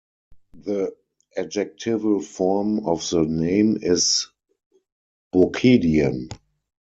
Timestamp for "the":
0.59-0.95, 3.11-3.21